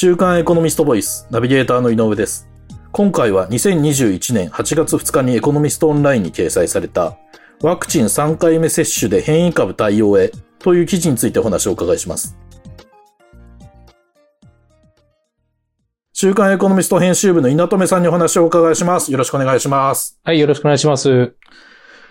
[0.00, 2.48] 週刊エコノミストボイスナビゲーターの井上です。
[2.92, 7.18] 今回は2021年8月2日にエコノミストオンラインに掲載された
[7.62, 10.30] ワクチン3回目接種で変異株対応へ
[10.60, 12.38] という記事についてお話をお伺いします。
[16.12, 19.10] 週刊エコノミスト編集部の稲留さんにお話をお伺いします。
[19.10, 20.20] よろしくお願いします。
[20.22, 21.34] はい、よろしくお願いします。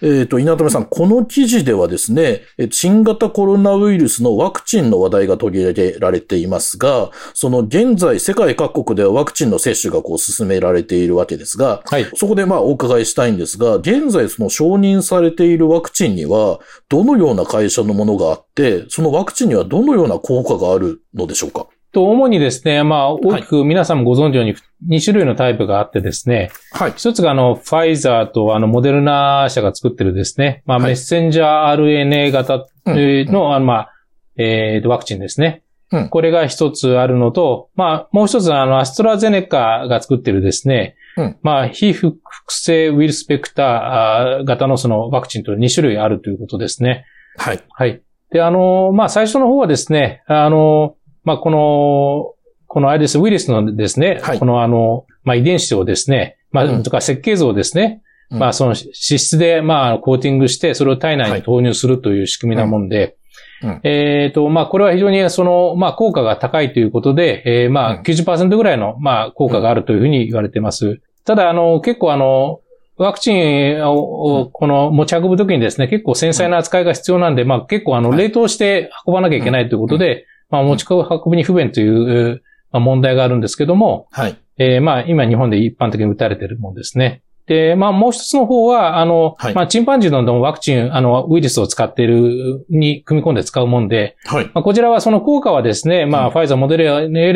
[0.00, 21.66] えっ、ー、と、稲留さん、この記事ではですね、新型コロナウイルスのワクチンの話題が取り上げられていますが、その現在世界各国ではワクチンの接種がこう進められているわけですが、はい、そこでまあお伺いしたいんですが、現在その承認されているワクチンには、どのような会社のものがあって、そのワクチンにはどのような効果があるのでしょうか？
[21.92, 26.50] と、主にですね、まあ、大きく皆さんもご存知のように2種類のタイプがあってですね。
[26.72, 26.92] はい。
[26.96, 33.92] 一つがあの、ファイザーとあの、モデルナ社が作ってるですね、まあ、メッセンジャー RNA 型の、あの、まあ、
[34.36, 35.62] えー、ワクチンですね。
[35.90, 47.06] うん、これが一つあるのと、まあ、もう一つあの、アストラゼネカが作ってるですね、うん、まあ、非複製ウイルスペクター型のそのワクチンと2種類あるということですね。
[47.38, 47.64] はい。
[47.70, 48.02] はい。
[48.30, 50.96] で、あの、まあ、最初の方はですね、あの、
[51.28, 52.34] まあ、この、
[52.68, 63.18] このアイリスウイルスのですね、はい、このあの、まあ、遺伝子をですね、まあ、うん、とか設計図をですね、うん、まあ、その脂質で、まあ、コーティングして、それを体内に投入するという仕組みなもんで、
[63.60, 71.02] はい、えっ、ー、と、まあ、これは非常にその、まあ、効果が高いということで、えー、まあ、90%ぐらいの、まあ、効果があるというふうに言われています。
[71.26, 72.60] ただ、あの、結構あの、
[72.96, 84.36] ワクチンを、この持ち運ぶときにですね、結構繊細な扱いが必要なんで、まあ結構あの、冷凍して運ばなきゃいけないということで、まあ、持ち運びに不便という、まあ、問題があるんですけども、はい。
[84.58, 87.22] えー、まあ、今日本で一般的に打たれているものですね。
[87.46, 94.44] で、まあ、もう一つの方は、あの、はい、まあ、チンパンジーのワクチン、あの、ウイルスを使っている、に組み込んで使うもんで、はい。
[94.52, 97.32] まあ、こちらはその効果はですね、まあ、うん、ファイザー、モデルやネイ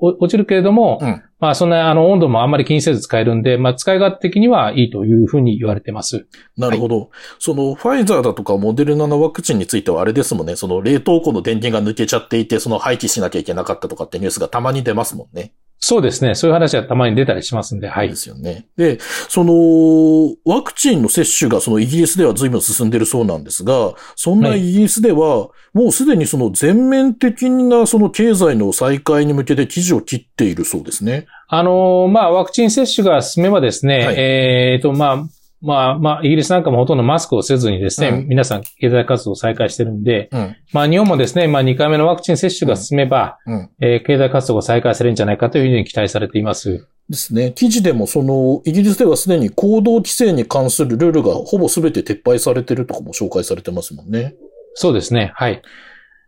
[0.00, 6.26] 落ちるけれども、うん、まあそんなあの温度もあんまり気にせず使えるんで、まあ使い勝手的にはいいというふうに言われてます。
[6.56, 7.00] なるほど。
[7.00, 15.52] はい、そのファイザーだとかモデルナのワクチンについてはあれですもんね、その冷凍庫の電源が抜けちゃっていて、その廃棄しなきゃいけなかったとかってニュースがたまに出ますもんね。
[15.80, 16.34] そうですね。
[16.34, 18.08] そういう話はたまに出たりしますんで、はい。
[18.08, 18.66] ですよね。
[18.76, 31.26] で、その、ワクチンの接種がそのイギリスでは随分進んでるそうなんですが、そんなイギリスでは、もうすでにその全面的なその経済の再開に向けて記事を切っているそうですね。
[31.46, 35.24] あの、まあ、ワクチン接種が進めばですね、はい、えっ、ー、と、まあ、
[35.60, 46.86] まあ、まあ、イギリスなんかもほとんどマスクをせずにですね、うん、皆さん経済活動を再開してるんで、うん、まあ、日本もですね、まあ、2回目のワクチン接種が進めば、うん、えー、経済活動が再開されるんじゃないかというふうに期待されています。
[47.08, 47.52] ですね。
[47.52, 54.36] 記事でもその、イギリスではすでに行動規制に関するルールがほぼ全て撤廃されてるとかも紹介されてますもんね。
[54.74, 55.32] そうですね。
[55.34, 55.62] はい。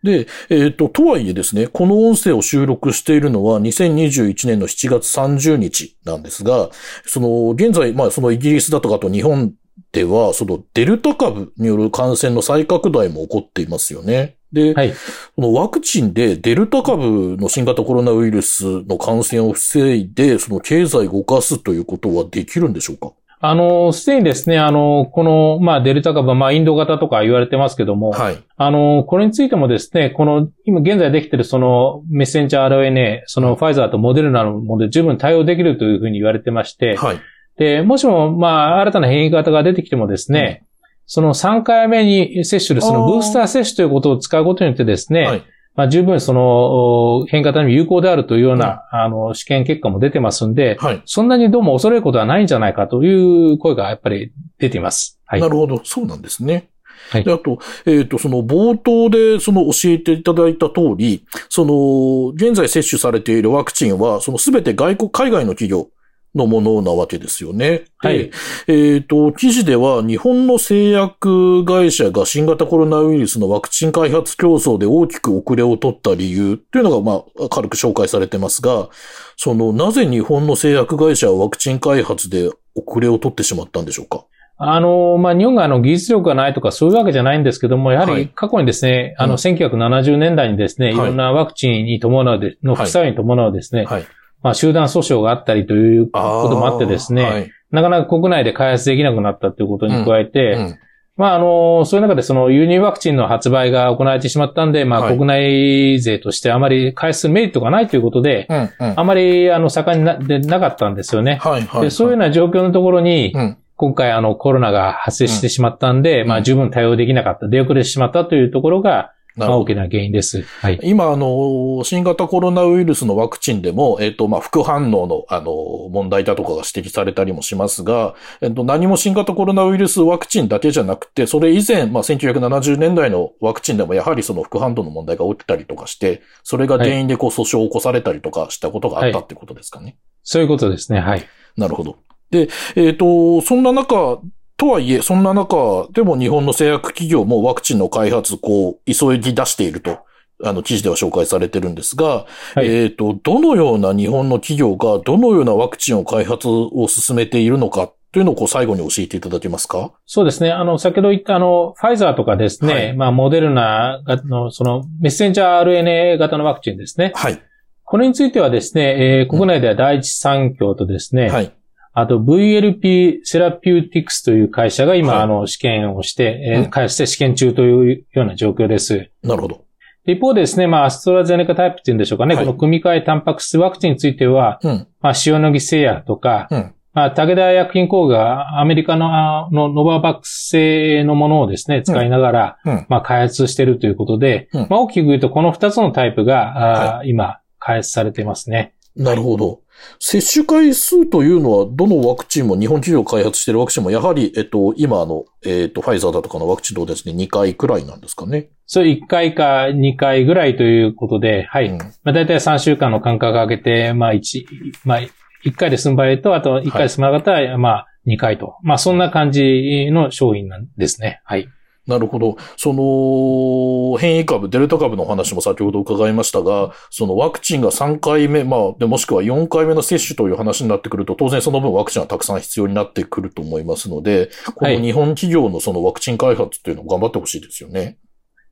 [0.02, 6.70] で、えっ、ー、と、とはいえですね、この音声を収録しているのは2021年の7月30日なんですが、
[7.06, 9.52] その、現在、まあ、そのイギリスだとかと日本
[9.92, 14.36] では、そのデルタ株による感染の再拡大も起こっていますよね。
[14.52, 14.92] で、はい、
[15.36, 23.12] このワクチンでデルタ株の新型コロナウイルスの感染を防いで、その経済を動かすということはできるんでしょうか？
[23.42, 28.44] あの、すでにですね、あの、この、まあ、デルタ株は、まあ、インド型とか言われてますけども、はい。
[28.58, 37.20] あの、これについてもですね、この、今現在できているその、メッセンジャー RNA、その、ファイザーとモデルナのもので十分対応できるというふうに言われてまして、はい。
[37.56, 45.44] で、もしも、まあ、新たな変異型が出てきてもですね、うん、その3回目に接種する、そのブースター接種ということを使うことによってですね、はい
[45.80, 55.18] まあ、十分その変異型に有効であるというような、あの、試験結果も出てますんで、はい、そんなにどうも恐れることはないんじゃないかという声がやっぱり出ています。
[55.24, 55.80] はい、なるほど。
[55.82, 56.68] そうなんですね。
[57.08, 57.24] はい。
[57.24, 65.88] で、あと、えっ、ー、と、その冒頭でその教えていただいた通り、その、現在接種されているワクチンは、そのすべて外国、海外の企業、
[66.34, 67.84] のものなわけですよね。
[67.98, 68.30] はい。
[68.66, 78.88] えっ、ー、と、記事では日本の製薬会社が新型コロナウイルスのワクチン開発競争で大きく遅れを取った理由っていうのが、まあ、軽く紹介されてますが、
[79.36, 84.24] その、なぜ日本の製薬会社はワクチン開発で遅れを取ってしまったんでしょうか？
[84.62, 90.92] あの、まあ、日本があの技術力がないとかそういうわけじゃないんですけども、やはり過去にですね、はい、あの、1970年代にですね、い。
[90.92, 94.06] ろんなワクチンに伴うで、の副作用に伴うですね、はい、
[94.42, 100.78] まあ、集団訴訟があったりということもあってですね、はい、なかなか国内で開発できなくなったということに加えて、うんうん、
[101.16, 111.38] まあ、あの、そういう中でその輸入ワクチンの発売が行われてしまったんで、まあ、国内勢としてあまり開発するメリットがないということで、うんうん、あまり、あの、盛んになでなかったんですよね。
[111.42, 113.34] はいはい、でそういうような状況のところに、
[113.76, 119.12] 今回あのコロナが発生してしまったんで、まあ十分対応できなかった、出遅れてしまったというところが、
[119.48, 120.42] 大きな原因です。
[120.60, 120.80] はい。
[120.82, 125.52] 今、あの、新型コロナウイルスのワクチンでも、えっ、ー、と、まあ、副反応の、あの、
[125.90, 139.84] 問題だとかが指摘されたりもしますが、えっ、ー、と、何も新型コロナウイルスワクチンだけじゃなくて、それ以前、まあ、1970年代のワクチンでもやはりその副反応の問題が起きたりとかして、それが原因でこう訴訟を起こされたりとかしたことがあったってことですかね。
[139.84, 141.00] はい、そういうことですね。
[141.00, 141.26] はい。
[141.56, 141.98] なるほど。
[142.30, 144.20] で、えっ、ー、と、そんな中、
[144.60, 150.00] とはいえ、そんな中でも日本の製薬企業もワクチンの開発、こう、急ぎ出していると。
[150.44, 159.92] あの、記事では紹介されてるんですが、はい、えっ、と、どのような日本の企業がどのようなワクチンを開発を進めているのかというのをこう最後に教えていただけますか？
[160.04, 160.52] そうですね。
[160.52, 167.12] あの、先ほど言ったあの、ファイザーとかですね、はい、まあ、モデルナの、その、メッセンジャー RNA 型のワクチンですね。
[167.14, 167.42] はい。
[167.84, 171.50] これについてはですね、えー、国内では第一三共とですね、はい。
[171.92, 179.10] あと VLP セラピューティクスという会社が今、はい、あの、試験をして、えー、開発して試験中というような状況です。
[179.22, 179.64] なるほど。
[180.06, 198.74] 一方ですね、まあ、アストラゼネカタイプっていうんでしょうかね、はい、この組み換えタンパク質ワクチンについては、うん、まあ、塩野義製薬とか、うん、まあ、武田薬品工がアメリカののノババックス製のものをですね、使いながら、うん、まあ、開発しているということで、まあ、大きく言うとこの二つのタイプが、はい、今、開発されていますね。
[198.96, 199.60] なるほど。
[199.98, 208.50] 接種回数というのは、どのワクチンも、日本企業開発しているワクチンも、やはり、えっと、今の、えっと、ファイザーだとかのワクチンとですね、2回くらいなんですかね？
[208.66, 211.68] そう、1回か2回ぐらいということで、はい。
[211.68, 214.44] うん、まあ、大体3週間の間隔を空けて、まあ、1、
[214.84, 215.00] まあ、
[215.44, 218.56] 1回で済む場合と、あと1回で済まなかったら、はい、まあ、2回と。
[218.62, 221.22] まあ、そんな感じの商品なんですね。
[221.24, 221.48] はい。
[221.90, 222.36] なるほど。
[222.56, 237.98] その、変異株、デルタ株の話も先ほど伺いましたが、そのワクチンが3回目、まあ、でもしくは4回目の接種という話になってくると、当然その分ワクチンはたくさん必要になってくると思いますので、この日本企業のそのワクチン開発っていうのを頑張ってほしいですよね。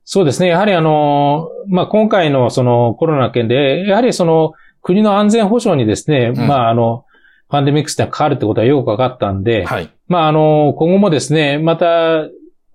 [0.03, 0.49] そうですね。
[0.49, 7.05] やはりあの、まあ、今回のそのコロナ件で、やはりその国の安全保障にですね、うん、まあ、あの、
[7.49, 9.91] パンデミックスって関わるってことはよく分かったんで、はい。
[10.07, 12.23] まあ、あの、今後もですね、また、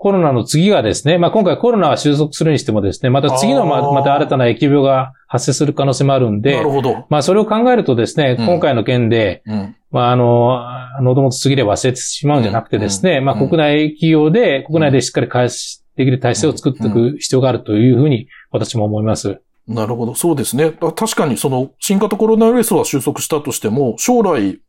[0.05, 7.07] コロナの次がですね、まあ今回コロナは収束するにしてもですね、また次のままた新たな疫病が発生する可能性もあるんで、なるほど。
[7.09, 10.61] まあそれを考えるとですね、うん、今回の件で、うん、まああの、
[11.01, 19.41] 喉元過ぎれば忘れてしまうんじゃなくてですね、うん、まあ国内企業で、国内でしっかり開発できる体制を作っていく必要があるというふうに私も思います。
[19.67, 20.15] なるほど。
[20.15, 20.71] そうですね。
[20.71, 24.61] 確かにその新型コロナウイルスは収束したとしても、将来、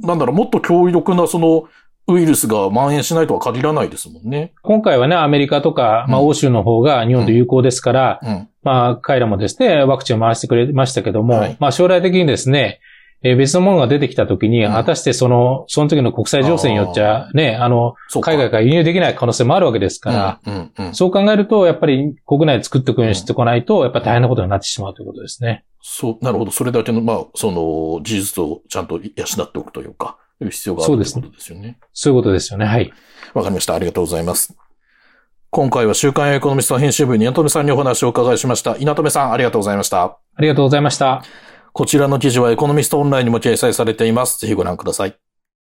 [0.00, 1.64] なんだろう、もっと強力なその
[2.08, 4.54] ウイルスが蔓延しないとは限らないですもんね。
[4.62, 8.28] 今回はね、アメリカとか、まあ、欧州の方が日本と有効ですから、うん。
[8.28, 12.80] うん、まあ、彼らもですね、ワクチンを回してくれましたけども、はい、まあ、将来的にですね、
[13.22, 25.64] えー、別のものが出てきたときに、果たしてその、その時の国際情勢によっちゃ、ね、あの、海外から輸入できない可能性もあるわけですから、そう考えると、やっぱり国内で作っていくようにしてこないと、やっぱ大変なことになってしまうということですね。
[25.82, 26.52] そう、なるほど。
[26.52, 30.16] それだけの、まあ、その、事実をちゃんと養っておくというか。
[30.40, 31.78] 必要があるということですよね。
[31.92, 32.66] そういうことですよね。
[32.66, 32.92] はい。
[33.34, 33.74] わかりました。
[33.74, 34.54] ありがとうございます。
[35.50, 38.76] 今回は週刊エコノミスト編集部稲富さんにお話をお伺いしました。
[38.76, 40.02] 稲富さん、ありがとうございました。
[40.04, 41.22] ありがとうございました。
[41.72, 44.40] こちらの記事はエコノミストオンラインにも掲載されています。
[44.40, 45.27] ぜひご覧ください。